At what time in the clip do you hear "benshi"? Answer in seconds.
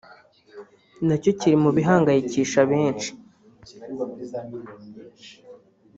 2.71-3.09